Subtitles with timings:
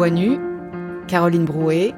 [0.00, 0.38] Voix Nue,
[1.08, 1.92] Caroline Brouet.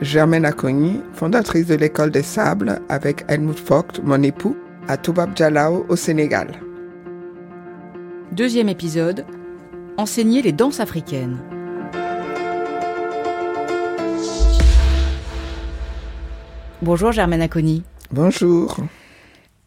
[0.00, 4.56] Germaine Acogny, fondatrice de l'école des sables avec Helmut Vogt, mon époux,
[4.88, 6.48] à Toubab Jalao au Sénégal.
[8.32, 9.26] Deuxième épisode,
[9.98, 11.36] enseigner les danses africaines.
[16.80, 17.82] Bonjour Germaine Aconi.
[18.10, 18.78] Bonjour.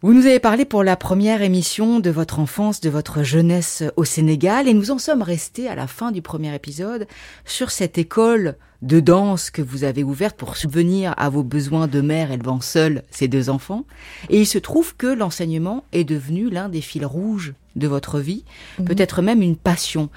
[0.04, 4.04] Vous nous avez parlé pour la première émission de votre enfance, de votre jeunesse au
[4.04, 7.08] Sénégal, et nous en sommes restés à la fin du premier épisode
[7.46, 12.02] sur cette école de danse que vous avez ouverte pour subvenir à vos besoins de
[12.02, 13.86] mère élevant seule ses deux enfants.
[14.30, 18.44] Et il se trouve que l'enseignement est devenu l'un des fils rouges de votre vie,
[18.78, 18.86] mhm.
[18.86, 20.12] peut-être même une passion.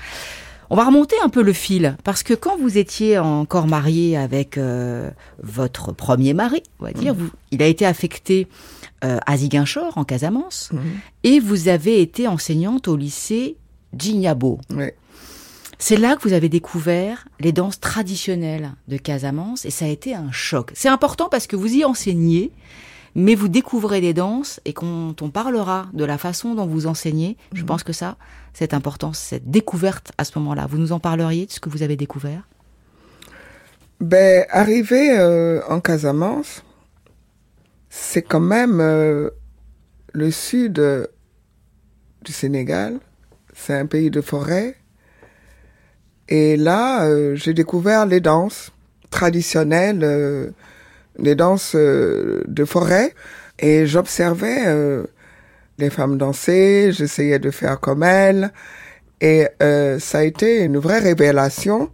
[0.73, 4.56] On va remonter un peu le fil, parce que quand vous étiez encore marié avec
[4.56, 5.10] euh,
[5.43, 7.23] votre premier mari, on va dire, mhm.
[7.23, 8.46] vous, il a été affecté
[9.02, 10.80] euh, à Ziguinchor, en Casamance, mhm.
[11.24, 13.57] et vous avez été enseignante au lycée
[13.99, 14.60] Djignabo.
[15.80, 20.15] C'est là que vous avez découvert les danses traditionnelles de Casamance, et ça a été
[20.15, 20.71] un choc.
[20.74, 22.52] C'est important parce que vous y enseignez,
[23.15, 27.37] mais vous découvrez des danses, et quand on parlera de la façon dont vous enseignez,
[27.52, 27.67] je mhm.
[27.67, 28.17] pense que ça,
[28.52, 30.67] c'est important, cette découverte à ce moment-là.
[30.67, 32.47] Vous nous en parleriez de ce que vous avez découvert?
[34.01, 36.65] Ben, arrivé euh, en Casamance,
[37.91, 39.30] c'est quand même euh,
[40.15, 41.07] le sud euh,
[42.23, 42.99] du Sénégal.
[43.52, 44.77] C'est un pays de forêt.
[46.29, 48.71] Et là, j'ai découvert les danses
[49.11, 50.55] traditionnelles,
[51.19, 53.15] les danses de forêt.
[53.59, 55.05] Et j'observais
[55.79, 58.52] les femmes danser, j'essayais de faire comme elles.
[59.21, 61.91] Et ça a été une vraie révélation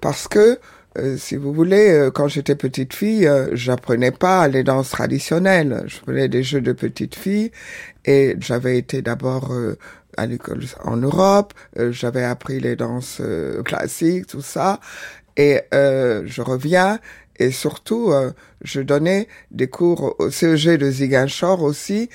[0.00, 0.58] parce que
[0.98, 5.84] euh, si vous voulez, euh, quand j'étais petite fille, euh, j'apprenais pas les danses traditionnelles.
[5.86, 7.52] Je faisais des jeux de petite fille
[8.04, 9.52] et j'avais été d'abord
[10.16, 11.52] à l'école en Europe.
[11.90, 13.20] j'avais appris les danses
[13.64, 14.80] classiques, tout ça.
[15.36, 16.98] Et je reviens
[17.38, 18.12] et surtout,
[18.62, 22.08] je donnais des cours au CEG de Ziguinchor aussi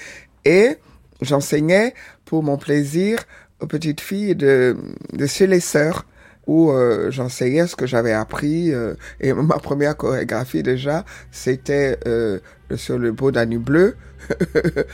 [0.45, 0.77] et
[1.21, 1.93] j'enseignais
[2.25, 3.19] pour mon plaisir
[3.61, 4.75] aux petites filles de,
[5.13, 6.05] de chez les sœurs
[6.47, 8.73] où euh, j'enseignais ce que j'avais appris.
[8.73, 12.39] Euh, et ma première chorégraphie déjà, c'était euh,
[12.75, 13.95] sur le beau Danube bleu.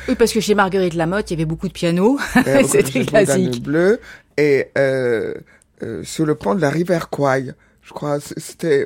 [0.07, 2.17] oui, parce que chez Marguerite Lamotte, il y avait beaucoup de piano.
[2.67, 3.63] c'était classique.
[3.63, 4.00] bleu.
[4.38, 5.34] Et euh,
[5.84, 7.53] euh, sur le pont de la rivière Kouaï.
[7.89, 8.85] Je crois c'était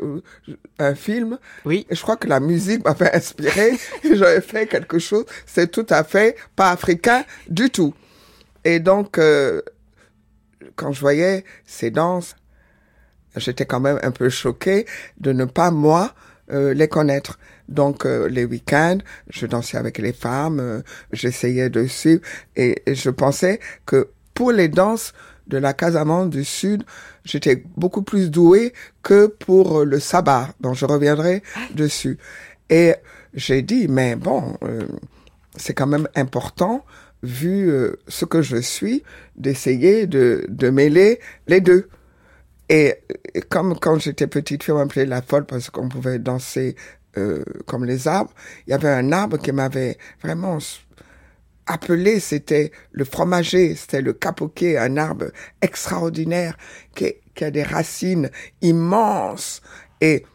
[0.80, 1.38] un film.
[1.66, 1.86] Oui.
[1.90, 3.74] Et je crois que la musique m'avait inspiré.
[4.04, 5.26] et j'avais fait quelque chose.
[5.46, 7.94] C'est tout à fait pas africain du tout.
[8.64, 9.20] Et donc,
[10.78, 12.38] quand je voyais ces danses,
[13.36, 14.86] j'étais quand même un peu choquée
[15.20, 16.14] de ne pas moi
[16.52, 17.40] euh, les connaître.
[17.70, 18.98] Donc euh, les week-ends,
[19.30, 20.82] je dansais avec les femmes, euh,
[21.14, 22.22] j'essayais de suivre
[22.56, 25.14] et, je pensais que pour les danses
[25.48, 26.84] de la Casamance du Sud,
[27.24, 32.18] j'étais beaucoup plus douée que pour le sabbat, dont je reviendrai dessus.
[32.70, 32.94] Et
[33.34, 34.58] j'ai dit, mais bon,
[35.56, 36.86] c'est quand même important,
[37.22, 37.72] vu
[38.08, 39.04] ce que je suis,
[39.36, 41.88] d'essayer de, de mêler les deux.
[42.70, 42.96] Et,
[43.50, 46.76] comme quand j'étais petite fille, on m'appelait la folle parce qu'on pouvait danser
[47.18, 48.32] euh, comme les arbres.
[48.66, 50.58] Il y avait un arbre qui m'avait vraiment
[51.68, 55.26] appelé, c'était le fromager, c'était le capoquet, un arbre
[55.62, 56.58] extraordinaire
[56.96, 58.30] qui, qui a des racines
[58.62, 59.62] immenses
[60.02, 60.26] et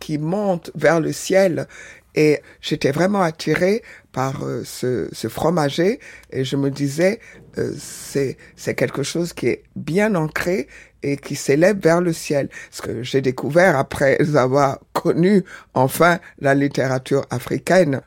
[0.00, 1.66] qui monte vers le ciel.
[2.14, 5.98] Et j'étais vraiment attirée par euh, ce, ce, fromager
[6.30, 7.18] et je me disais
[7.58, 10.68] euh, c'est c'est quelque chose qui est bien ancré
[11.02, 12.48] et qui s'élève vers le ciel.
[12.70, 15.42] Ce que j'ai découvert après avoir connu
[15.74, 18.00] enfin la littérature africaine,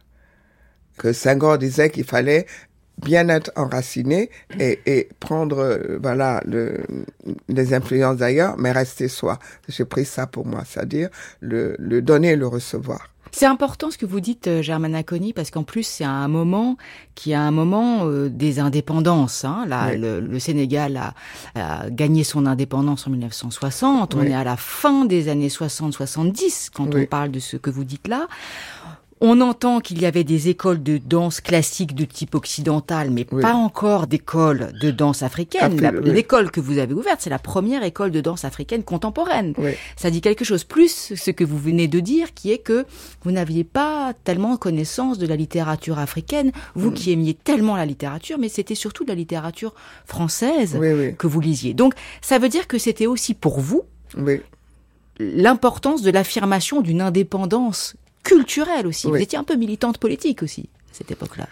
[0.98, 2.46] que Senghor disait qu'il fallait
[3.04, 6.84] bien être enraciné et, et prendre euh, voilà le,
[7.48, 9.40] les influences d'ailleurs, mais rester soi.
[9.68, 11.10] J'ai pris ça pour moi, c'est-à-dire
[11.40, 13.10] le, le donner et le recevoir.
[13.32, 16.78] C'est important ce que vous dites, euh, Germaine Aconi, parce qu'en plus c'est un moment
[17.14, 19.46] qui a un moment euh, des indépendances.
[19.46, 19.66] Hein.
[19.68, 20.98] Là, le, Sénégal
[21.56, 24.16] a, gagné son indépendance en 1960.
[24.16, 27.84] On est à la fin des années 60-70 quand on parle de ce que vous
[27.84, 28.28] dites là.
[29.20, 33.54] On entend qu'il y avait des écoles de danse classique de type occidental, mais pas
[33.54, 35.80] encore d'école de danse africaine.
[36.04, 39.54] L'école que vous avez ouverte, c'est la première école de danse africaine contemporaine.
[39.96, 40.64] Ça dit quelque chose.
[40.64, 42.86] Plus ce que vous venez de dire, qui est que
[43.24, 46.94] vous n'aviez pas tellement connaissance de la littérature africaine, vous mm.
[46.94, 49.74] qui aimiez tellement la littérature, mais c'était surtout de la littérature
[50.06, 50.80] française
[51.18, 51.74] que vous lisiez.
[51.74, 53.84] Donc, ça veut dire que c'était aussi pour vous
[55.20, 57.96] l'importance de l'affirmation d'une indépendance
[58.28, 59.08] culturelle aussi.
[59.08, 61.48] Vous étiez un peu militante politique aussi à cette époque-là.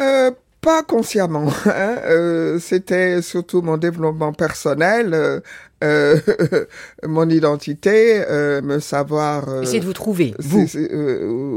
[0.00, 0.30] Euh,
[0.60, 1.46] pas consciemment.
[1.66, 5.40] Hein, euh, C'était surtout mon développement personnel, euh,
[5.82, 6.18] euh,
[7.06, 9.48] mon identité, euh, me savoir.
[9.48, 10.66] Euh, Essayez de vous trouver, vous.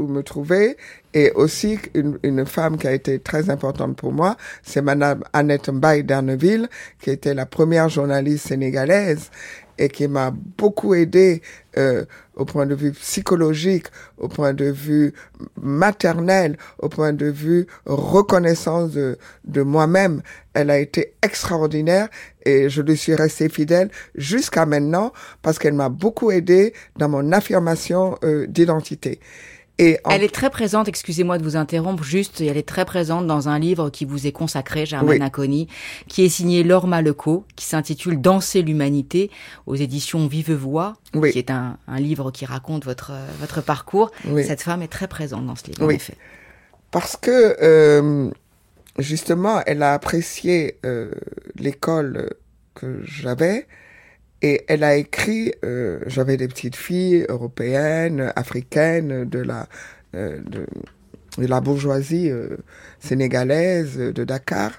[0.08, 0.76] me trouver.
[1.14, 5.70] Et aussi, une, une femme qui a été très importante pour moi, c'est Madame Annette
[5.70, 6.68] Mbaye d'Arneville,
[7.00, 9.30] qui était la première journaliste sénégalaise
[9.78, 11.42] et qui m'a beaucoup aidé
[11.76, 12.04] euh,
[12.34, 13.86] au point de vue psychologique,
[14.18, 15.12] au point de vue
[15.60, 20.22] maternel, au point de vue reconnaissance de, de moi-même.
[20.54, 22.08] Elle a été extraordinaire
[22.44, 27.32] et je lui suis restée fidèle jusqu'à maintenant parce qu'elle m'a beaucoup aidé dans mon
[27.32, 29.20] affirmation euh, d'identité.
[29.78, 30.10] Et en...
[30.10, 33.58] Elle est très présente, excusez-moi de vous interrompre, juste, elle est très présente dans un
[33.58, 35.26] livre qui vous est consacré, Germaine oui.
[35.26, 35.68] Acconi,
[36.08, 39.30] qui est signé Laure Maleco, qui s'intitule Danser l'humanité,
[39.66, 41.30] aux éditions Vive Voix, oui.
[41.32, 44.10] qui est un, un, livre qui raconte votre, votre parcours.
[44.26, 44.44] Oui.
[44.44, 46.16] Cette femme est très présente dans ce livre, en effet.
[46.90, 48.30] Parce que, euh,
[48.98, 51.12] justement, elle a apprécié euh,
[51.56, 52.30] l'école
[52.74, 53.66] que j'avais,
[54.42, 59.66] et elle a écrit, euh, j'avais des petites filles européennes, africaines, de la,
[60.14, 60.66] euh, de,
[61.38, 62.56] de, la bourgeoisie euh,
[63.00, 64.70] sénégalaise de Dakar.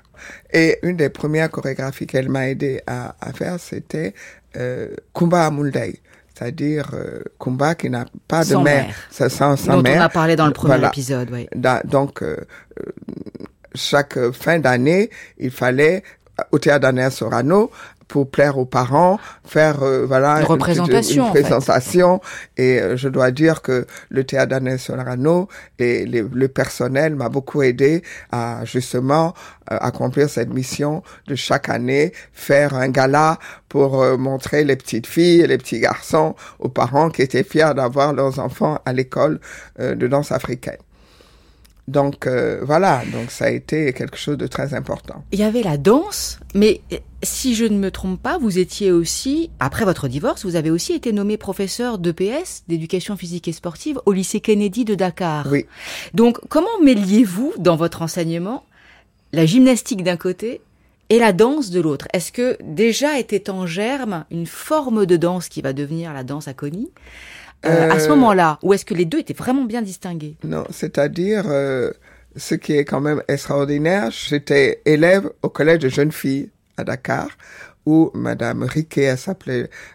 [0.53, 4.13] Et une des premières chorégraphies qu'elle m'a aidé à, à faire, c'était
[4.57, 5.99] euh, Kumba Amuldei
[6.37, 8.95] c'est-à-dire euh, Kumba qui n'a pas sans de mère, mère.
[9.11, 9.97] Ça, sans, sans dont mère.
[10.01, 10.87] on a parlé dans le premier Voilà.
[10.87, 11.29] épisode.
[11.33, 11.49] Oui.
[11.53, 12.37] Da- donc, euh,
[13.75, 16.01] chaque fin d'année, il fallait
[16.53, 17.71] au théâtre d'Anna Sorano
[18.09, 21.41] pour plaire aux parents, faire euh, voilà Une représentation, une, en fait.
[21.43, 22.19] présentation.
[22.57, 25.47] Et euh, je dois dire que le théâtre d'Anna Sorano
[25.77, 29.33] et les- le personnel m'a beaucoup aidé à justement
[29.71, 33.37] euh, accomplir cette mission de chaque année faire un gala
[33.69, 37.73] pour euh, montrer les petites filles et les petits garçons aux parents qui étaient fiers
[37.75, 39.39] d'avoir leurs enfants à l'école
[39.79, 40.77] de danse africaine.
[41.89, 45.23] Donc euh, voilà, donc ça a été quelque chose de très important.
[45.31, 48.91] Il y avait la danse, mais euh, si je ne me trompe pas, vous étiez
[48.91, 53.99] aussi, après votre divorce, vous avez aussi été nommé professeur d'EPS, d'éducation physique et sportive,
[54.05, 55.47] au lycée Kennedy de Dakar.
[55.51, 55.65] Oui.
[56.13, 58.65] Donc, comment mêliez-vous dans votre enseignement
[59.33, 60.61] la gymnastique d'un côté
[61.09, 62.07] et la danse de l'autre?
[62.13, 66.47] Est-ce que déjà était en germe une forme de danse qui va devenir la danse
[66.47, 66.91] à Connie
[67.65, 70.35] euh, à ce Euh, moment-là Ou est-ce que les deux étaient vraiment bien distingués?
[70.43, 71.91] Non, c'est-à-dire, euh,
[72.35, 77.27] ce qui est quand même extraordinaire, j'étais élève au collège de jeunes filles à Dakar,
[77.89, 79.15] où Madame Riquet,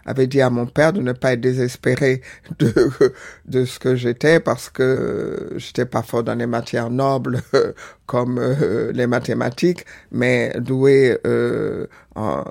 [0.05, 2.23] avait dit à mon père de ne pas être désespéré
[2.59, 7.41] de, ce que j'étais parce que euh, j'étais pas fort dans les matières nobles
[8.07, 11.87] comme euh, les mathématiques, mais doué euh,
[12.17, 12.43] en,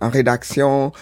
[0.00, 0.92] rédaction,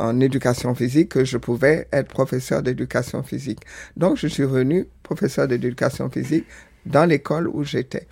[0.00, 3.60] en éducation physique, que je pouvais être professeur d'éducation physique.
[3.96, 6.46] Donc, je suis venu professeur d'éducation physique
[6.86, 8.06] dans l'école où j'étais.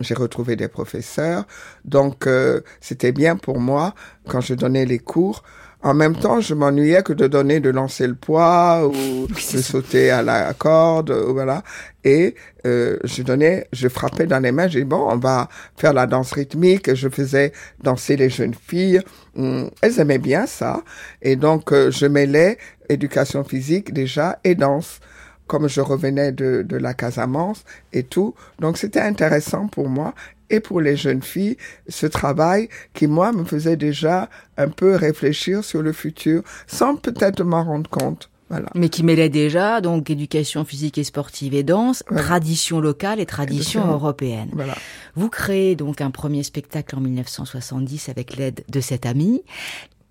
[0.00, 1.44] J'ai retrouvé des professeurs,
[1.84, 3.94] donc euh, c'était bien pour moi
[4.28, 5.42] quand je donnais les cours.
[5.80, 10.10] En même temps, je m'ennuyais que de donner de lancer le poids ou de sauter
[10.10, 11.62] à la corde, ou voilà.
[12.02, 12.34] Et
[12.66, 14.66] euh, je donnais, je frappais dans les mains.
[14.66, 16.94] J'ai dit bon, on va faire la danse rythmique.
[16.94, 19.00] Je faisais danser les jeunes filles.
[19.36, 20.82] Hum, elles aimaient bien ça,
[21.22, 22.58] et donc euh, je mêlais
[22.88, 24.98] éducation physique déjà et danse
[25.48, 28.34] comme je revenais de, de la Casamance et tout.
[28.60, 30.14] Donc c'était intéressant pour moi
[30.50, 31.56] et pour les jeunes filles,
[31.88, 37.42] ce travail qui, moi, me faisait déjà un peu réfléchir sur le futur sans peut-être
[37.42, 38.30] m'en rendre compte.
[38.50, 38.70] Voilà.
[38.74, 43.86] Mais qui mêlait déjà donc éducation physique et sportive et danse, tradition locale et tradition
[43.86, 44.48] européenne.
[44.54, 44.74] Voilà.
[45.16, 49.42] Vous créez donc un premier spectacle en 1970 avec l'aide de cet ami.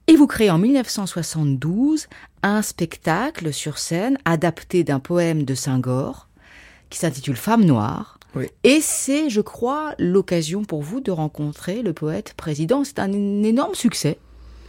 [0.09, 2.07] Et vous créez en 1972
[2.41, 6.29] un spectacle sur scène adapté d'un poème de Senghor
[6.89, 8.17] qui s'intitule Femme noire.
[8.33, 8.47] Oui.
[8.63, 12.85] Et c'est, je crois, l'occasion pour vous de rencontrer le poète président.
[12.85, 14.17] C'est un énorme succès,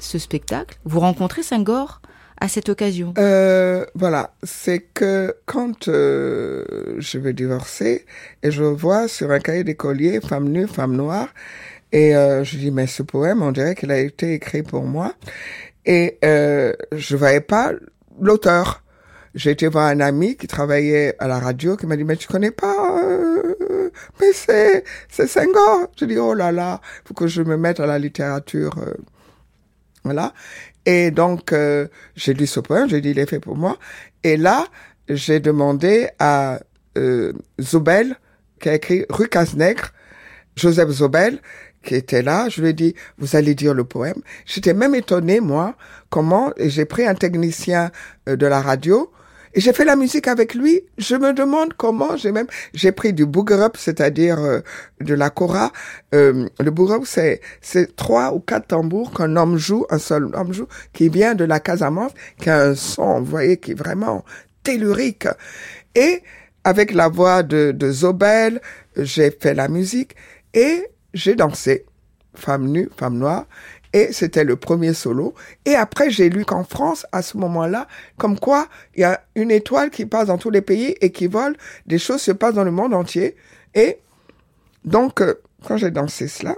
[0.00, 0.76] ce spectacle.
[0.85, 2.00] Vous rencontrez Senghor
[2.40, 3.14] à cette occasion?
[3.18, 6.64] Euh, voilà, c'est que quand euh,
[6.99, 8.07] je vais divorcer
[8.42, 11.28] et je vois sur un cahier d'écolier femme nue, femme noire,
[11.92, 15.14] et euh, je dis mais ce poème, on dirait qu'il a été écrit pour moi,
[15.87, 17.73] et euh, je voyais pas
[18.21, 18.83] l'auteur.
[19.35, 22.26] J'ai été voir un ami qui travaillait à la radio qui m'a dit mais tu
[22.28, 23.90] connais pas euh,
[24.21, 25.88] mais c'est c'est Senghor.
[25.99, 28.76] Je dis oh là là, faut que je me mette à la littérature.
[28.78, 28.95] euh,
[30.04, 30.33] voilà.
[30.87, 33.78] Et donc, euh, j'ai lu ce poème, j'ai dit, il est fait pour moi.
[34.25, 34.66] Et là,
[35.09, 36.61] j'ai demandé à
[36.97, 38.16] euh, Zobel,
[38.61, 39.92] qui a écrit Rue Cazenègre,
[40.57, 41.40] Joseph Zobel,
[41.88, 44.21] qui était là, je lui ai dit, vous allez dire le poème.
[44.45, 45.75] J'étais même étonné, moi,
[46.11, 47.90] comment, j'ai pris un technicien
[48.28, 49.11] euh, de la radio,
[49.54, 50.83] Et j'ai fait la musique avec lui.
[50.99, 54.61] Je me demande comment j'ai même j'ai pris du booger c'est-à-dire euh,
[55.00, 55.73] de la kora.
[56.14, 60.52] Euh, le booger c'est c'est trois ou quatre tambours qu'un homme joue, un seul homme
[60.52, 64.26] joue, qui vient de la Casamance, qui a un son, vous voyez, qui est vraiment
[64.62, 65.26] tellurique.
[65.95, 66.23] Et
[66.64, 68.61] avec la voix de, de Zobel,
[68.99, 70.14] j'ai fait la musique
[70.52, 70.85] et
[71.15, 71.87] j'ai dansé,
[72.35, 73.47] femme nue, femme noire.
[73.95, 75.35] Et c'était le premier solo.
[75.65, 77.88] Et après, j'ai lu qu'en France, à ce moment-là,
[78.19, 81.27] comme quoi il y a une étoile qui passe dans tous les pays et qui
[81.27, 83.35] vole, des choses se passent dans le monde entier.
[83.75, 83.99] Et
[84.85, 86.57] donc, euh, quand j'ai dansé cela,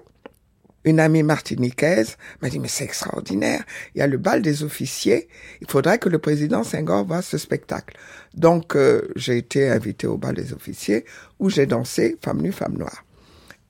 [0.84, 3.64] une amie martiniquaise m'a dit, mais c'est extraordinaire.
[3.94, 5.28] Il y a le bal des officiers.
[5.60, 7.96] Il faudrait que le président Senghor voit ce spectacle.
[8.34, 11.04] Donc, euh, j'ai été invité au bal des officiers
[11.38, 13.04] où j'ai dansé femme nue, femme noire.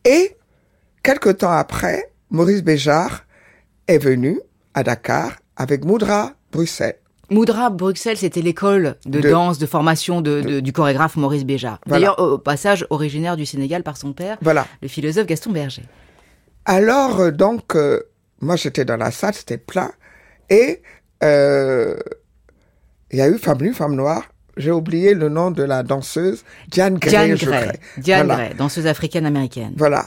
[0.05, 0.37] Et,
[1.03, 3.25] quelque temps après, Maurice Béjart
[3.87, 4.41] est venu
[4.75, 6.97] à Dakar avec Moudra Bruxelles.
[7.31, 11.79] Moudra Bruxelles, c'était l'école de, danse, de formation de, du chorégraphe Maurice Béjart.
[11.87, 14.67] D'ailleurs, au passage, originaire du Sénégal par son père, voilà.
[14.83, 15.85] le philosophe Gaston Berger.
[16.65, 18.03] Alors, euh, donc, euh,
[18.41, 19.93] moi, j'étais dans la salle, c'était plein.
[20.51, 20.83] Et
[21.23, 21.97] euh,
[23.13, 24.25] il y a eu Femme Nue, Femme Noire.
[24.57, 27.35] J'ai oublié le nom de la danseuse, Diane Gray.
[27.35, 29.73] Diane Gray, Diane Gray danseuse africaine-américaine.
[29.77, 30.07] Voilà,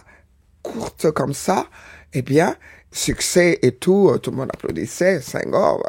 [0.63, 1.67] courte comme ça.
[2.13, 2.55] Eh bien,
[2.91, 5.83] succès et tout, tout le monde applaudissait, Senghor,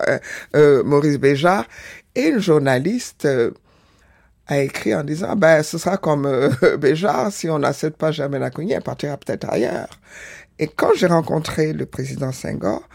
[0.54, 1.66] euh, Maurice Béjart.
[2.14, 3.26] Et une journaliste
[4.46, 6.28] a écrit en disant, ben, ce sera comme
[6.78, 9.88] Béjart, si on n'accepte pas jamais la elle partira peut-être ailleurs.
[10.58, 12.88] Et quand j'ai rencontré le président Senghor,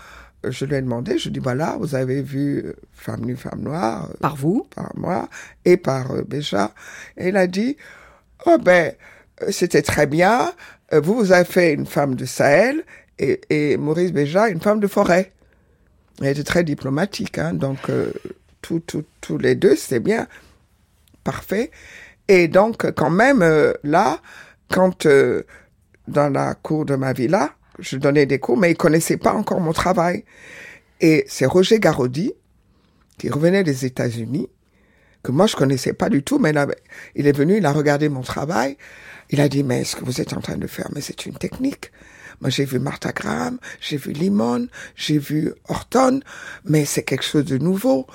[0.46, 3.26] euh, je lui ai demandé, je lui ai dit, voilà, vous avez vu euh, Femme
[3.26, 4.10] nue, Femme noire.
[4.10, 5.28] Euh, par vous Par moi
[5.66, 6.74] et par Béja.
[7.18, 7.78] Et il a dit,
[8.46, 8.94] oh ben,
[9.50, 10.52] c'était très bien.
[10.92, 12.84] Vous, vous avez fait une femme de Sahel
[13.20, 15.34] et, Maurice Béja, une femme de forêt.
[16.22, 17.80] Il était très diplomatique, hein, donc
[18.62, 18.82] tous
[19.22, 20.28] tout, les deux, c'était bien.
[21.24, 21.72] Parfait.
[22.28, 23.44] Et donc, quand même,
[23.84, 24.20] là,
[24.70, 25.06] quand
[26.10, 27.52] dans la cour de ma villa.
[27.78, 30.26] Je donnais des cours, mais il connaissait pas encore mon travail.
[31.00, 32.34] Et c'est Roger Garodi,
[33.18, 34.50] qui revenait des États-Unis,
[35.24, 36.68] que moi je connaissais pas du tout, mais là,
[37.16, 38.78] il est venu, il a regardé mon travail.
[39.32, 41.36] Il a dit, mais ce que vous êtes en train de faire, mais c'est une
[41.36, 41.92] technique.
[42.42, 46.22] Moi, j'ai vu Martha Graham, j'ai vu Limon, j'ai vu Horton,
[46.66, 48.08] mais c'est quelque chose de nouveau.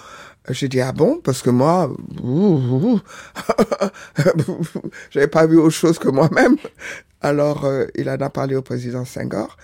[0.51, 1.21] J'ai dit, ah bon?
[1.23, 1.91] Parce que moi,
[5.11, 6.57] j'avais pas vu autre chose que moi-même.
[7.21, 9.57] Alors, euh, il en a parlé au président Senghor,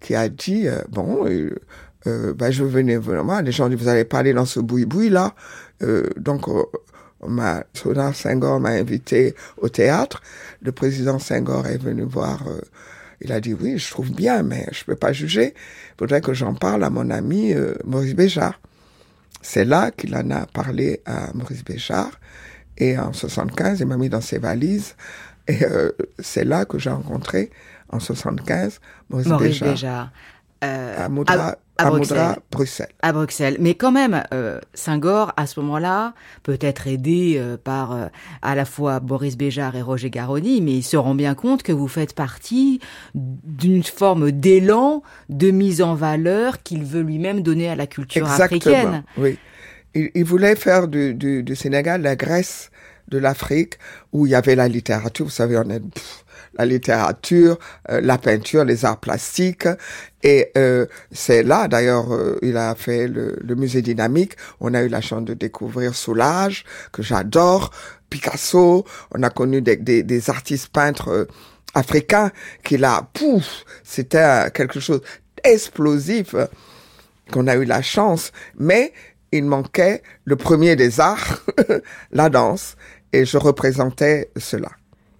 [0.00, 1.26] qui a dit, euh, bon,
[2.06, 5.10] euh, ben, je venais vraiment, les gens disent, vous allez pas aller dans ce boui-boui
[5.10, 5.34] là.
[6.16, 6.46] Donc,
[7.26, 7.64] ma,
[8.14, 10.22] Senghor m'a invité au théâtre.
[10.62, 12.42] Le président Senghor est venu voir,
[13.20, 15.54] il a dit, oui, je trouve bien, mais je peux pas juger.
[15.54, 17.54] Il faudrait que j'en parle à mon ami
[17.84, 18.60] Maurice Béjart.
[19.42, 22.18] C'est là qu'il en a parlé à Maurice Béjart.
[22.78, 24.96] Et en 75, il m'a mis dans ses valises
[25.46, 27.50] et euh, c'est là que j'ai rencontré,
[27.90, 30.10] en 75, Maurice, Maurice Béjart.
[30.62, 32.88] Euh, à Moudra, à, Bruxelles.
[33.02, 33.56] À Bruxelles.
[33.58, 36.14] Mais quand même, euh, Senghor, à ce moment-là,
[36.44, 38.06] peut-être aidé euh, par euh,
[38.42, 41.72] à la fois Boris Béjart et Roger Garoni, mais il se rend bien compte que
[41.72, 42.80] vous faites partie
[43.14, 48.74] d'une forme d'élan de mise en valeur qu'il veut lui-même donner à la culture Exactement,
[48.74, 49.04] africaine.
[49.16, 49.38] Oui.
[49.94, 52.70] Il, il voulait faire du, du, du Sénégal la Grèce
[53.08, 53.74] de l'Afrique
[54.12, 55.26] où il y avait la littérature.
[55.26, 55.82] Vous savez, on est
[56.56, 57.58] la littérature,
[57.90, 59.68] euh, la peinture, les arts plastiques.
[60.22, 64.32] Et euh, c'est là, d'ailleurs, euh, il a fait le, musée dynamique.
[64.60, 67.70] On a eu la chance de découvrir Soulage, que j'adore,
[68.10, 68.84] Picasso.
[69.14, 71.28] On a connu des, des, artistes peintres
[71.74, 72.30] africains
[72.62, 75.02] qui là, pouf, c'était quelque chose
[75.42, 76.34] explosif
[77.32, 78.32] qu'on a eu la chance.
[78.58, 78.92] Mais
[79.32, 81.44] il manquait le premier des arts,
[82.12, 82.76] la danse,
[83.12, 84.70] et je représentais cela.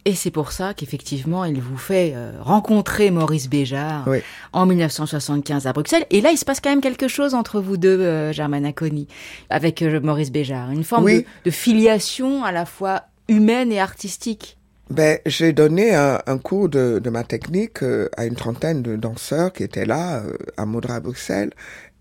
[0.06, 4.06] Et c'est pour ça qu'effectivement, il vous fait euh, rencontrer Maurice Béjart
[4.52, 6.04] en 1975 à Bruxelles.
[6.10, 9.08] Et là, il se passe quand même quelque chose entre vous deux, euh, Germaine Acconi,
[9.48, 10.70] avec euh, Maurice Béjart.
[10.70, 11.10] Une forme
[11.44, 14.58] de, filiation à la fois humaine et artistique.
[14.90, 17.78] Ben, j'ai donné un, cours de, ma technique
[18.16, 20.22] à une trentaine de danseurs qui étaient là,
[20.58, 21.52] à Maudra, Bruxelles.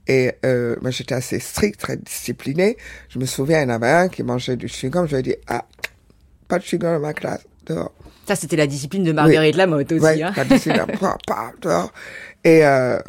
[0.07, 2.77] Et euh, moi, j'étais assez strict, très discipliné.
[3.09, 5.07] Je me souviens, il y en avait un qui mangeait du chewing-gum.
[5.07, 5.65] Je lui ai dit, ah,
[6.47, 7.91] pas de chewing-gum dans ma classe, dehors.
[8.27, 10.05] Ça, c'était la discipline de Marguerite Lamotte aussi.
[10.05, 10.31] Oui, hein.
[10.35, 11.91] la discipline, pas, pas, dehors.
[12.43, 12.99] Et euh,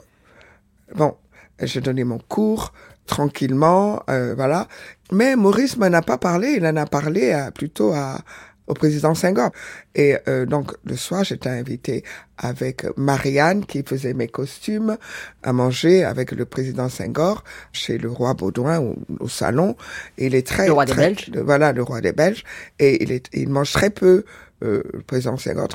[0.95, 1.15] bon,
[1.61, 2.73] j'ai donné mon cours
[3.07, 4.67] tranquillement, euh, voilà.
[5.13, 6.55] Mais Maurice m'en a pas parlé.
[6.57, 8.19] Il en a parlé à, plutôt à,
[8.67, 9.51] au président Senghor.
[9.95, 12.05] Et euh, donc le soir, j'étais invité
[12.39, 14.97] avec Marianne qui faisait mes costumes
[15.43, 19.77] à manger avec le président Senghor chez le roi Baudouin au, au salon.
[20.19, 21.31] Et il est très le roi très, des Belges.
[21.45, 22.45] Voilà, le roi des Belges.
[22.79, 24.25] Et il, est, il mange très peu.
[24.63, 25.69] Euh, le président Senghor.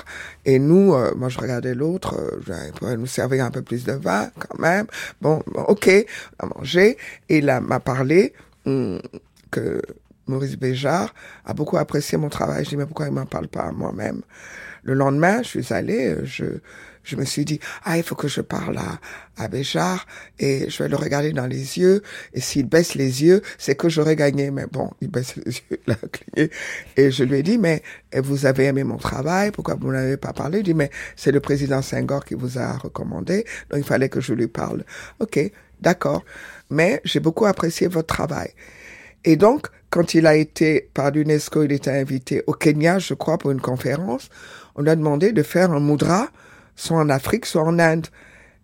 [0.45, 3.83] Et nous, euh, moi je regardais l'autre, euh, il pourrait nous servir un peu plus
[3.83, 4.87] de vin quand même.
[5.21, 5.89] Bon, bon ok,
[6.39, 6.97] on a mangé.
[7.27, 8.33] Et il m'a parlé
[8.65, 8.99] hum,
[9.51, 9.81] que
[10.29, 11.13] Maurice Béjart
[11.45, 12.63] a beaucoup apprécié mon travail.
[12.63, 14.21] Je dis, mais pourquoi il m'en parle pas à moi-même?
[14.83, 16.45] Le lendemain, je suis allé, euh, je,
[17.03, 18.99] je me suis dit, ah, il faut que je parle à,
[19.37, 20.05] à Béjart
[20.37, 22.01] et je vais le regarder dans les yeux.
[22.33, 24.51] Et s'il baisse les yeux, c'est que j'aurais gagné.
[24.51, 26.51] Mais bon, il baisse les yeux, il a cligné.
[26.95, 27.81] Et je lui ai dit, mais
[28.11, 30.59] eh, vous avez aimé mon travail, pourquoi vous n'avez pas parlé?
[30.59, 34.21] Il dit, mais c'est le président Senghor qui vous a recommandé, donc il fallait que
[34.21, 34.83] je lui parle.
[35.19, 35.39] Ok,
[35.81, 36.23] d'accord.
[36.69, 38.49] Mais j'ai beaucoup apprécié votre travail.
[39.25, 43.37] Et donc, quand il a été, par l'UNESCO, il était invité au Kenya, je crois,
[43.37, 44.29] pour une conférence,
[44.75, 46.29] on lui a demandé de faire un moudra,
[46.75, 48.07] soit en Afrique, soit en Inde.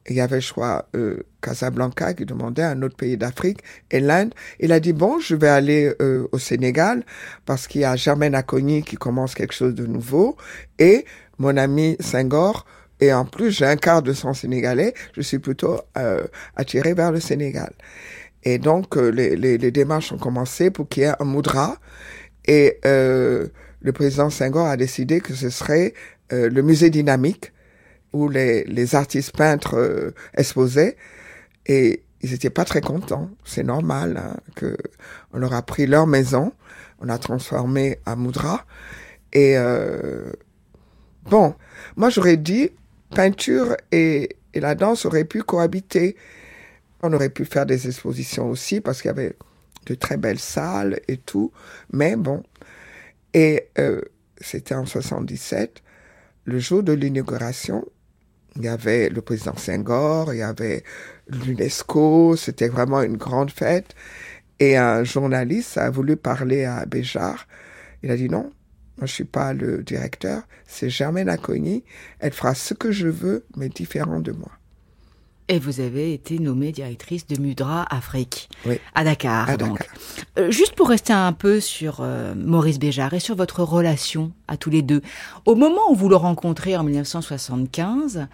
[0.08, 3.60] Il y avait, je crois, euh, Casablanca qui demandait un autre pays d'Afrique
[3.90, 4.34] et l'Inde.
[4.60, 7.04] Il a dit, bon, je vais aller euh, au Sénégal
[7.46, 10.38] parce qu'il y a Germaine Acogny qui commence quelque chose de nouveau
[10.78, 11.06] et
[11.40, 12.66] mon ami Senghor.
[13.02, 14.94] Et en plus, j'ai un quart de son sénégalais.
[15.14, 16.24] Je suis plutôt euh,
[16.56, 17.74] attiré vers le Sénégal.
[18.46, 21.78] Et donc, euh, les, les, les démarches ont commencé pour qu'il y ait un moudra.
[22.46, 23.48] Et euh,
[23.82, 25.94] le président Senghor a décidé que ce serait
[26.32, 27.52] euh, le musée dynamique
[28.14, 30.96] où les, les artistes peintres euh, exposaient.
[31.66, 33.30] Et ils étaient pas très contents.
[33.44, 34.78] C'est normal hein, que
[35.34, 36.54] on leur a pris leur maison,
[37.00, 38.66] on a transformé à moudra.
[39.34, 40.32] Et euh,
[41.30, 41.56] bon,
[41.96, 42.70] moi j'aurais dit
[43.14, 46.16] peinture et, et la danse auraient pu cohabiter.
[47.06, 49.36] On aurait pu faire des expositions aussi parce qu'il y avait
[49.86, 51.52] de très belles salles et tout.
[51.94, 52.42] Mais bon.
[53.36, 54.02] Et euh,
[54.42, 55.84] c'était en 77,
[56.46, 57.86] le jour de l'inauguration.
[58.56, 60.84] Il y avait le président Senghor, il y avait
[61.28, 63.94] l'UNESCO, c'était vraiment une grande fête.
[64.60, 67.48] Et un journaliste a voulu parler à Béjart.
[68.02, 68.52] Il a dit non,
[68.98, 71.84] moi je suis pas le directeur, c'est Germaine Acogny.
[72.20, 74.52] Elle fera ce que je veux, mais différent de moi.
[75.48, 78.80] Et vous avez été nommée directrice de Mudra Afrique Oui.
[78.96, 79.48] à Dakar.
[79.50, 79.78] À donc.
[79.78, 79.94] Dakar.
[80.40, 84.58] Euh, juste pour rester un peu sur euh, Maurice Béjart et sur votre relation à
[84.58, 85.02] tous les deux.
[85.46, 88.28] Au moment où vous le rencontrez en 1975,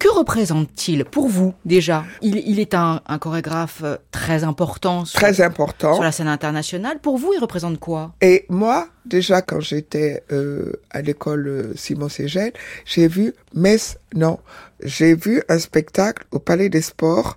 [0.00, 2.04] que représente-t-il pour vous déjà?
[2.22, 5.94] Il, il est un, un chorégraphe euh, très important sur, Très important.
[5.94, 6.98] sur la scène internationale.
[7.00, 8.14] Pour vous, il représente quoi?
[8.22, 12.52] Et moi, déjà quand j'étais euh, à l'école euh, Simon Ségel,
[12.86, 14.38] j'ai vu Metz, non,
[14.82, 17.36] j'ai vu un spectacle au Palais des Sports.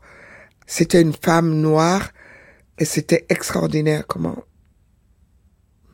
[0.66, 2.12] C'était une femme noire
[2.80, 4.06] et c'était extraordinaire.
[4.08, 4.38] Comment?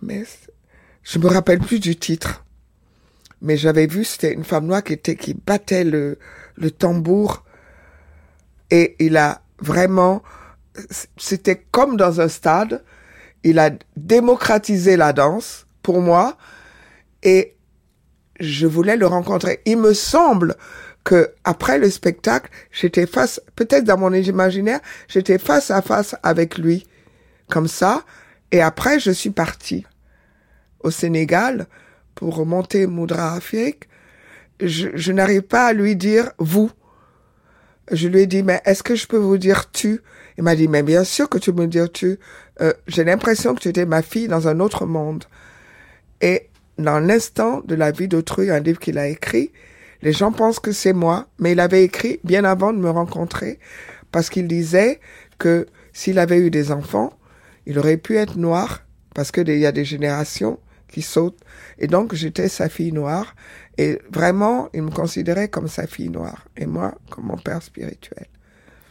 [0.03, 0.47] Metz
[1.01, 2.45] Je me rappelle plus du titre,
[3.41, 6.19] mais j'avais vu c'était une femme noire qui était qui battait le
[6.60, 7.43] le tambour
[8.69, 10.22] et il a vraiment
[11.17, 12.84] c'était comme dans un stade
[13.43, 16.38] il a démocratisé la danse pour moi
[17.24, 17.56] et
[18.39, 19.62] je voulais le rencontrer.
[19.65, 20.56] Il me semble
[21.04, 26.58] que après le spectacle, j'étais face, peut-être dans mon imaginaire, j'étais face à face avec
[26.58, 26.88] lui,
[27.50, 28.04] comme ça.
[28.52, 29.86] Et après, je suis partie
[30.82, 31.67] au Sénégal
[32.15, 33.88] pour remonter Moudra Afrique.
[34.62, 36.72] Je, je n'arrive pas à lui dire vous.
[37.91, 40.02] Je lui ai dit, mais est-ce que je peux vous dire tu?
[40.38, 42.19] Il m'a dit, mais bien sûr que tu peux me dire tu.
[42.62, 45.26] Euh, J'ai l'impression que tu étais ma fille dans un autre monde.
[46.22, 49.52] Et dans l'instant de la vie d'autrui, un livre qu'il a écrit,
[50.02, 53.60] les gens pensent que c'est moi, mais il avait écrit bien avant de me rencontrer,
[54.12, 55.00] parce qu'il disait
[55.39, 57.12] que s'il avait eu des enfants,
[57.65, 60.60] il aurait pu être noir, parce que il y a des générations
[60.91, 61.39] qui sautent.
[61.78, 63.36] Et donc, j'étais sa fille noire.
[63.78, 66.45] Et vraiment, il me considérait comme sa fille noire.
[66.58, 68.25] Et moi, comme mon père spirituel.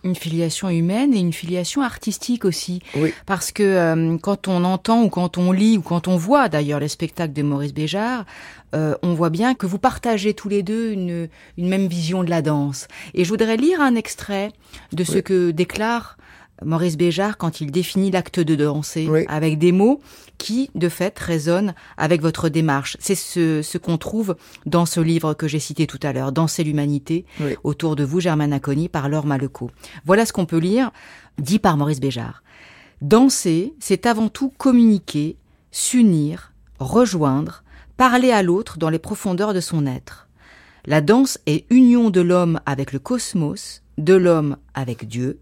[0.05, 2.81] Une filiation humaine et une filiation artistique aussi.
[2.97, 3.13] Oui.
[3.27, 6.79] Parce que euh, quand on entend ou quand on lit ou quand on voit d'ailleurs
[6.79, 8.25] les spectacles de Maurice Béjart,
[8.77, 12.31] euh, on voit bien que vous partagez tous les deux une, une même vision de
[12.31, 12.87] la danse.
[13.15, 14.53] Et je voudrais lire un extrait
[14.93, 15.23] de ce Oui.
[15.25, 16.17] que déclare
[16.65, 19.25] Maurice Béjart quand il définit l'acte de danser Oui.
[19.29, 20.01] avec des mots
[20.39, 22.97] qui, de fait, résonnent avec votre démarche.
[23.01, 26.65] C'est ce, ce qu'on trouve dans ce livre que j'ai cité tout à l'heure, Danser
[26.65, 27.55] l'humanité, Oui.
[27.65, 29.71] autour de vous, Germaine Aconi, par Laure Maleco.
[30.05, 30.91] Voilà ce qu'on peut lire,
[31.39, 32.43] dit par Maurice Béjart.
[33.03, 35.37] Danser, c'est avant tout communiquer,
[35.71, 37.63] s'unir, rejoindre,
[37.97, 40.29] parler à l'autre dans les profondeurs de son être.
[40.87, 45.39] La danse est union de l'homme avec le cosmos, de l'homme avec Dieu.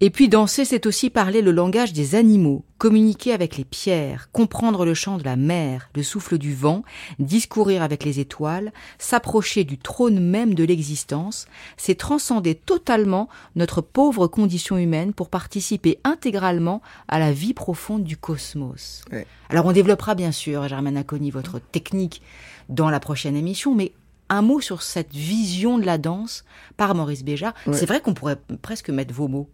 [0.00, 4.84] Et puis danser, c'est aussi parler le langage des animaux, communiquer avec les pierres, comprendre
[4.84, 6.82] le chant de la mer, le souffle du vent,
[7.18, 11.46] discourir avec les étoiles, s'approcher du trône même de l'existence,
[11.76, 18.16] c'est transcender totalement notre pauvre condition humaine pour participer intégralement à la vie profonde du
[18.16, 19.02] cosmos.
[19.48, 22.22] Alors on développera bien sûr, Germaine Aconi, votre technique
[22.68, 23.92] dans la prochaine émission, mais
[24.28, 26.44] un mot sur cette vision de la danse
[26.76, 27.54] par Maurice Béjart.
[27.72, 29.48] C'est vrai qu'on pourrait presque mettre vos mots.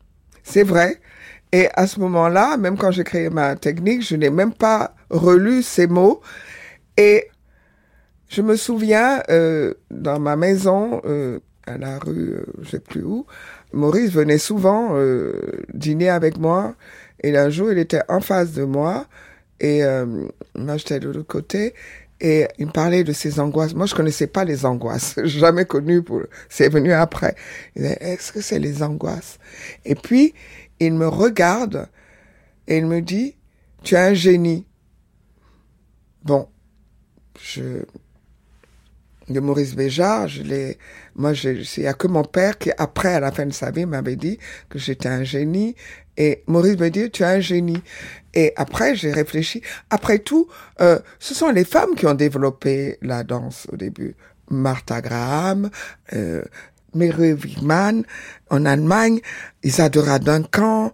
[0.44, 1.00] C'est vrai.
[1.52, 5.62] Et à ce moment-là, même quand j'ai créé ma technique, je n'ai même pas relu
[5.62, 6.20] ces mots.
[6.96, 7.28] Et
[8.28, 13.02] je me souviens, euh, dans ma maison, euh, à la rue, euh, je sais plus
[13.02, 13.26] où,
[13.72, 15.32] Maurice venait souvent euh,
[15.72, 16.74] dîner avec moi.
[17.22, 19.06] Et un jour, il était en face de moi.
[19.60, 19.82] Et
[20.54, 21.74] moi, de l'autre côté.
[22.20, 23.74] Et il me parlait de ses angoisses.
[23.74, 25.18] Moi, je connaissais pas les angoisses.
[25.24, 27.34] Jamais connu pour, c'est venu après.
[27.76, 29.38] Il est-ce que c'est les angoisses?
[29.84, 30.34] Et puis,
[30.80, 31.88] il me regarde
[32.66, 33.36] et il me dit,
[33.82, 34.66] tu es un génie.
[36.22, 36.48] Bon.
[37.40, 37.82] Je,
[39.28, 40.78] de Maurice Béjart, je l'ai,
[41.14, 43.86] moi, il y a que mon père qui, après, à la fin de sa vie,
[43.86, 45.74] m'avait dit que j'étais un génie.
[46.16, 47.82] Et Maurice me dit, tu es un génie.
[48.34, 49.62] Et après, j'ai réfléchi.
[49.90, 50.48] Après tout,
[50.80, 54.16] euh, ce sont les femmes qui ont développé la danse au début.
[54.50, 55.70] Martha Graham,
[56.12, 56.42] euh,
[56.94, 58.04] Mary Wigman
[58.50, 59.20] en Allemagne,
[59.62, 60.92] Isadora Duncan.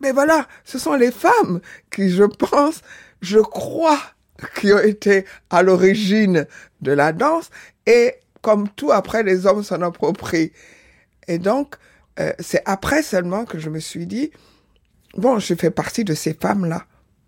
[0.00, 2.82] Mais voilà, ce sont les femmes qui, je pense,
[3.20, 4.00] je crois,
[4.56, 6.46] qui ont été à l'origine
[6.80, 7.50] de la danse.
[7.86, 10.52] Et comme tout, après, les hommes s'en approprient.
[11.28, 11.76] Et donc,
[12.20, 14.30] euh, c'est après seulement que je me suis dit,
[15.16, 16.86] bon, je fais partie de ces femmes-là.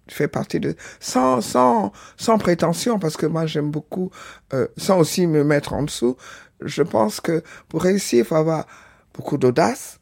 [0.09, 4.13] Je fais partie de sans sans sans prétention parce que moi j'aime beaucoup
[4.53, 6.17] euh, sans aussi me mettre en dessous.
[6.61, 8.67] Je pense que pour réussir, il faut avoir
[9.13, 9.99] beaucoup d'audace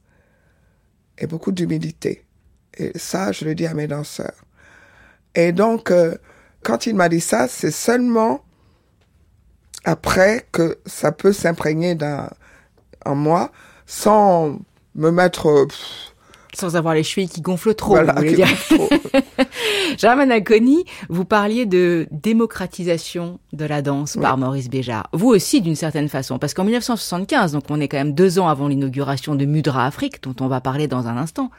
[1.16, 2.27] et beaucoup d'humilité.
[2.77, 4.44] Et ça, je le dis à mes danseurs.
[5.35, 6.16] Et donc, euh,
[6.62, 8.44] quand il m'a dit ça, c'est seulement
[9.85, 12.29] après que ça peut s'imprégner dans
[13.07, 13.53] en moi
[13.87, 14.59] sans
[14.94, 16.14] me mettre pff,
[16.54, 18.46] sans avoir les chevilles qui gonflent trop, Voilà, vous qui dire.
[18.48, 18.88] gonflent trop.
[19.98, 20.33] Germaine
[21.09, 25.09] vous parliez de démocratisation de la danse par Maurice Béjart.
[25.12, 28.48] Vous aussi, d'une certaine façon, parce qu'en 1975, donc on est quand même deux ans
[28.48, 31.50] avant l'inauguration de Mudra Afrique, dont on va parler dans un instant.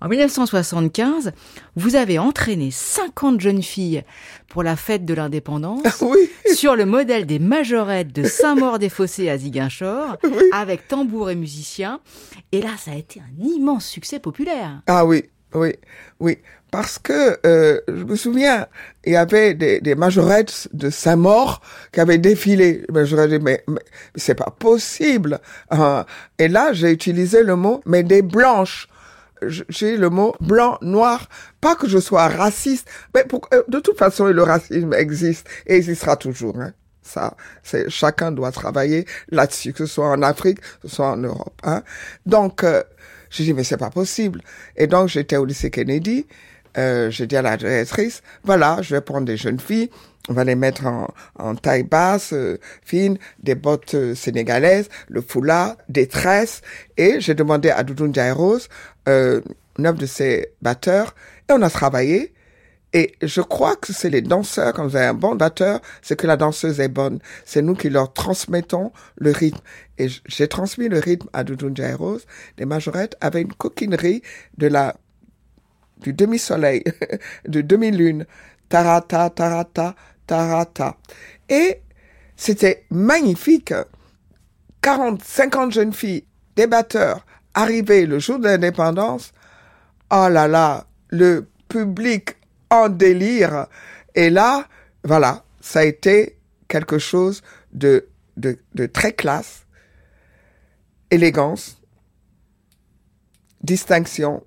[0.00, 1.32] En 1975,
[1.74, 4.02] vous avez entraîné 50 jeunes filles
[4.48, 10.16] pour la fête de l'indépendance oui, sur le modèle des majorettes de Saint-Maur-des-Fossés à Ziguinchor,
[10.52, 12.00] avec tambour et musiciens.
[12.52, 14.82] Et là, ça a été un immense succès populaire.
[14.86, 15.74] Ah oui, oui,
[16.20, 16.38] oui.
[16.70, 18.66] Parce que euh, je me souviens,
[19.04, 22.84] il y avait des, des majorettes de Saint-Maur qui avaient défilé.
[22.92, 23.80] Mais je dit, mais, mais
[24.14, 25.40] c'est pas possible.
[25.72, 26.04] Euh,
[26.38, 28.88] et là, j'ai utilisé le mot, mais des blanches.
[29.42, 31.28] J'ai le mot blanc, noir.
[31.60, 35.76] Pas que je sois raciste, mais pour, euh, de toute façon, le racisme existe et
[35.76, 36.58] existera toujours.
[36.58, 36.72] Hein.
[37.02, 41.16] Ça, c'est chacun doit travailler là-dessus, que ce soit en Afrique, que ce soit en
[41.18, 41.60] Europe.
[41.62, 41.82] Hein.
[42.24, 42.82] Donc, euh,
[43.30, 44.42] j'ai dit mais c'est pas possible.
[44.76, 46.26] Et donc j'étais au lycée Kennedy.
[46.78, 49.88] Euh, j'ai dit à la directrice, voilà, je vais prendre des jeunes filles,
[50.28, 55.22] on va les mettre en, en taille basse, euh, fine, des bottes euh, sénégalaises, le
[55.22, 56.60] foulard, des tresses.
[56.98, 58.68] Et j'ai demandé à Doudou Ndiaye Rose,
[59.08, 59.40] euh,
[59.78, 61.14] neuf de ses batteurs,
[61.48, 62.32] et on a travaillé.
[62.92, 66.26] Et je crois que c'est les danseurs, quand vous avez un bon batteur, c'est que
[66.26, 67.18] la danseuse est bonne.
[67.44, 69.60] C'est nous qui leur transmettons le rythme.
[69.98, 74.22] Et j'ai transmis le rythme à Doudou Rose, les majorettes, avec une coquinerie
[74.56, 74.96] de la,
[75.98, 76.84] du demi-soleil,
[77.46, 78.24] de demi-lune.
[78.70, 79.94] Tarata, tarata,
[80.26, 80.96] tarata.
[81.50, 81.82] Et
[82.34, 83.74] c'était magnifique.
[84.80, 87.25] 40, 50 jeunes filles, des batteurs,
[87.56, 89.32] arrivés le jour de l'indépendance.
[90.12, 92.36] Oh là là, le public
[92.70, 93.66] en délire.
[94.14, 94.68] Et là,
[95.02, 96.38] voilà, ça a été
[96.68, 97.42] quelque chose
[97.72, 99.66] de, de, de très classe,
[101.10, 101.80] élégance,
[103.62, 104.44] distinction,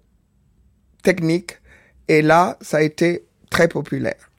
[1.04, 1.58] technique.
[2.08, 4.32] Et là, ça a été très populaire.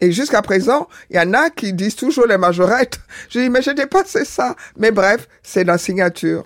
[0.00, 2.98] Et jusqu'à présent, il y en a qui disent toujours les majorettes.
[3.28, 4.56] Je dis, mais je n'ai pas c'est ça.
[4.76, 6.44] Mais bref, c'est la signature.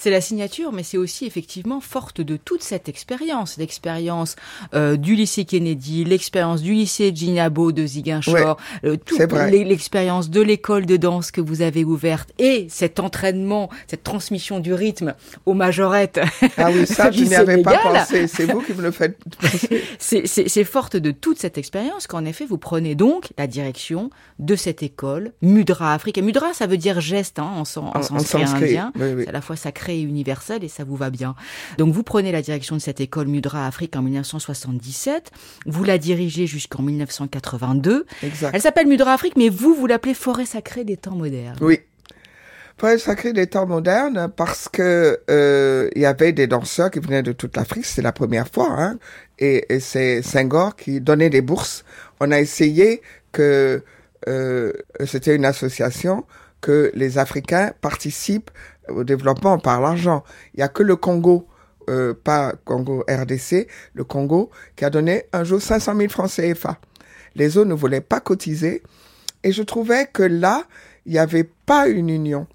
[0.00, 4.36] C'est la signature, mais c'est aussi effectivement forte de toute cette expérience, l'expérience
[4.74, 8.96] euh, du lycée Kennedy, l'expérience du lycée Ginabo de Ziguinchor, euh,
[9.28, 9.50] vrai.
[9.50, 14.60] l'e- l'expérience de l'école de danse que vous avez ouverte et cet entraînement, cette transmission
[14.60, 15.14] du rythme
[15.46, 16.20] aux majorettes.
[16.56, 18.28] Ah oui, ça, je n'y avais pas pensé.
[18.28, 19.82] C'est vous qui me le faites penser.
[19.98, 24.82] C'est- forte de toute cette expérience qu'en effet vous prenez donc la direction de cette
[24.82, 26.18] école Mudra Afrique.
[26.18, 28.92] Et Mudra, ça veut dire geste hein, en, en En- en sanskrit sanskrit, indien.
[28.96, 29.22] oui, oui.
[29.24, 31.34] C'est à la fois sacré sacré et universel et ça vous va bien.
[31.78, 35.30] Donc vous prenez la direction de cette école Mudra Afrique en 1977,
[35.66, 38.06] vous la dirigez jusqu'en 1982.
[38.22, 38.50] Exact.
[38.54, 41.56] Elle s'appelle Mudra Afrique, mais vous, vous l'appelez Forêt sacrée des temps modernes.
[41.60, 41.80] Oui.
[42.76, 47.24] Forêt sacrée des temps modernes parce que euh, il y avait des danseurs qui venaient
[47.24, 48.98] de toute l'Afrique, c'est la première fois, hein,
[49.40, 51.84] et, et c'est Senghor qui donnait des bourses.
[52.20, 53.82] On a essayé que
[54.28, 54.72] euh,
[55.06, 56.24] c'était une association
[56.60, 58.50] que les Africains participent
[58.90, 60.24] au développement par l'argent.
[60.54, 61.46] Il y a que le Congo,
[61.88, 66.78] euh, pas Congo RDC, le Congo, qui a donné un jour 500 000 francs CFA.
[67.34, 68.82] Les autres ne voulaient pas cotiser.
[69.44, 70.64] Et je trouvais que là,
[71.06, 72.46] il n'y avait pas une union.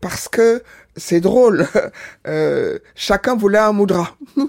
[0.00, 0.62] Parce que
[0.96, 1.66] c'est drôle,
[2.26, 4.16] euh, chacun voulait un moudra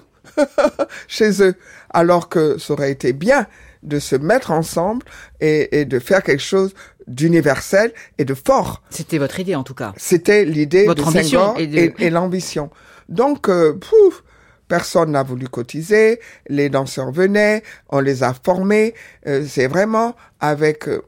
[1.08, 1.56] chez eux.
[1.90, 3.48] Alors que ça aurait été bien
[3.84, 5.06] de se mettre ensemble
[5.40, 6.74] et, et de faire quelque chose
[7.08, 8.82] d'universel et de fort.
[8.90, 9.94] C'était votre idée en tout cas.
[9.98, 12.70] C'était l'idée de Votre ambition et et, de- et l'ambition.
[13.10, 14.24] Donc, euh, pouf,
[14.68, 18.94] personne n'a voulu cotiser, les danseurs venaient, on les a formés.
[19.26, 21.02] Euh, C'est vraiment avec euh,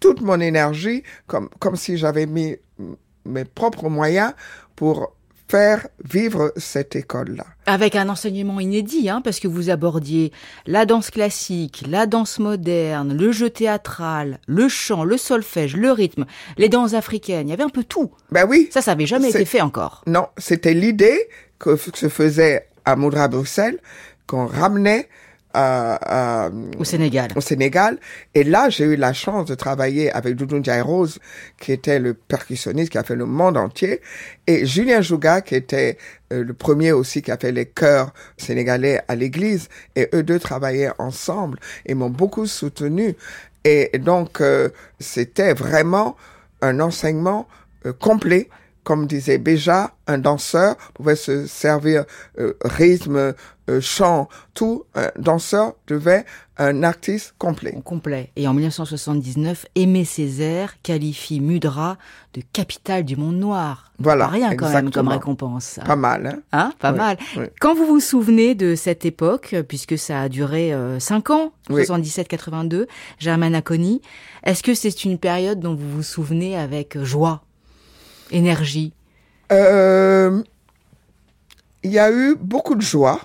[0.00, 2.56] toute mon énergie, comme, comme si j'avais mis
[3.24, 4.32] mes propres moyens
[4.76, 5.14] pour
[5.48, 7.44] faire vivre cette école-là.
[7.66, 10.32] Avec un enseignement inédit, hein, parce que vous abordiez
[10.66, 16.24] la danse classique, la danse moderne, le jeu théâtral, le chant, le solfège, le rythme,
[16.56, 17.48] les danses africaines.
[17.48, 18.10] Il y avait un peu tout.
[18.30, 20.02] Ben oui, Ça, ça n'avait jamais été fait encore.
[20.06, 21.28] Non, c'était l'idée
[21.58, 23.78] que se faisait à Moudra Bruxelles,
[24.26, 25.08] qu'on ramenait
[25.54, 27.30] à, à- Au Sénégal.
[27.36, 27.98] au Sénégal.
[28.34, 31.18] Et là, j'ai eu la chance de travailler avec Doudou Ndiaye Rose,
[31.60, 34.00] qui était le percussionniste qui a fait le monde entier,
[34.46, 35.96] et Julien Jouga, qui était
[36.32, 39.68] euh, le premier aussi qui a fait les chœurs sénégalais à l'église.
[39.96, 43.14] Et eux deux travaillaient ensemble et m'ont beaucoup soutenu.
[43.64, 44.68] Et donc, euh,
[45.00, 46.16] c'était vraiment
[46.60, 47.46] un enseignement
[47.86, 48.48] euh, complet.
[48.84, 52.04] Comme disait Béja, un danseur pouvait se servir
[52.38, 53.32] euh, rythme,
[53.70, 54.84] euh, chant, tout.
[54.94, 56.24] Un danseur devait
[56.58, 57.74] un artiste complet.
[57.82, 58.30] Complet.
[58.36, 61.96] Et en 1979, Aimé Césaire qualifie Mudra
[62.34, 63.90] de capitale du monde noir.
[63.98, 65.80] Voilà, Pas rien quand même comme récompense.
[65.84, 67.16] Pas mal, hein Hein, pas Oui, mal.
[67.38, 67.44] oui.
[67.60, 71.84] Quand vous vous souvenez de cette époque, puisque ça a duré 5 ans, Oui.
[71.84, 72.86] 77-82,
[73.18, 74.02] Germaine Acconi,
[74.44, 77.43] est-ce que c'est une période dont vous vous souvenez avec joie,
[78.30, 78.92] énergie
[79.52, 80.42] Euh,
[81.82, 83.20] Il y a eu beaucoup de joie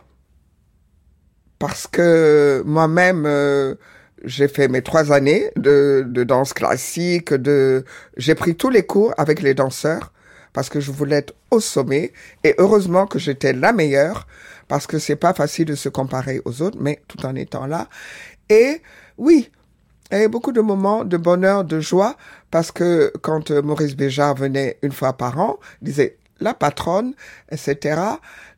[1.59, 3.75] parce que moi-même, euh,
[4.23, 7.85] j'ai fait mes trois années de, de danse classique, de,
[8.17, 10.11] j'ai pris tous les cours avec les danseurs
[10.53, 12.11] parce que je voulais être au sommet
[12.43, 14.27] et heureusement que j'étais la meilleure
[14.67, 17.87] parce que c'est pas facile de se comparer aux autres, mais tout en étant là.
[18.49, 18.81] Et
[19.17, 19.51] oui,
[20.15, 22.15] avait beaucoup de moments de bonheur, de joie,
[22.51, 27.13] parce que quand euh, Maurice Béjart venait une fois par an, disait la patronne,
[27.51, 28.01] etc.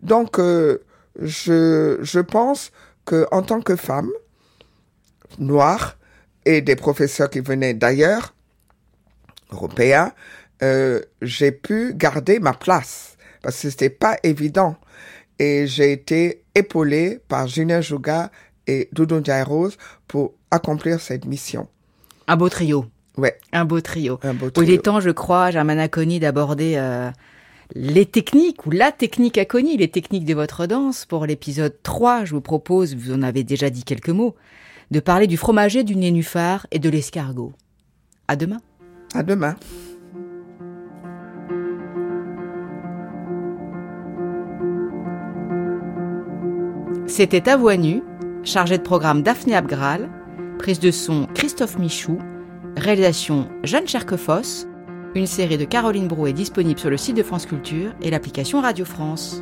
[0.02, 0.84] Donc, euh,
[1.20, 2.72] je, je pense
[3.06, 4.10] que en tant que femme
[5.40, 5.98] noire
[6.46, 8.34] et des professeurs qui venaient d'ailleurs,
[9.52, 10.14] européens,
[10.64, 14.76] euh, j'ai pu garder ma place parce que c'était pas évident.
[15.40, 18.32] Et j'ai été épaulée par Julien Jouga
[18.68, 21.68] et Doudou Ndiaye Rose pour accomplir cette mission.
[22.28, 22.86] Un beau trio.
[23.18, 24.20] Ouais, Un beau trio.
[24.24, 24.82] un beau Il est trio.
[24.82, 27.10] temps, je crois, Germaine Acconi, d'aborder euh,
[27.76, 31.06] les techniques ou la technique Acconi, les techniques de votre danse.
[31.06, 34.36] Pour l'épisode 3, je vous propose, vous en avez déjà dit quelques mots,
[34.92, 37.52] de parler du fromager, du nénuphar et de l'escargot.
[38.28, 38.60] À demain.
[39.14, 39.56] À demain.
[47.08, 48.02] C'était à voix nue,
[48.44, 50.10] chargé de programme Daphné Abgral,
[50.62, 52.20] prise de son Christophe Michou,
[52.78, 54.68] réalisation Jeanne Cherquefosse.
[55.16, 58.62] Une série de Caroline Brou est disponible sur le site de France Culture et l'application
[58.62, 59.42] Radio France.